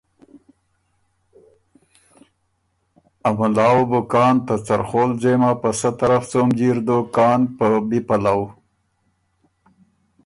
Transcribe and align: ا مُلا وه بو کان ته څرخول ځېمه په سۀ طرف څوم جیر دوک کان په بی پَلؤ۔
ا 3.27 3.29
مُلا 3.37 3.67
وه 3.75 3.83
بو 3.89 3.99
کان 4.11 4.35
ته 4.45 4.53
څرخول 4.67 5.09
ځېمه 5.21 5.51
په 5.61 5.69
سۀ 5.79 5.89
طرف 5.99 6.23
څوم 6.31 6.47
جیر 6.57 6.77
دوک 6.87 7.05
کان 7.15 7.39
په 7.57 7.65
بی 7.89 7.99
پَلؤ۔ 8.07 8.41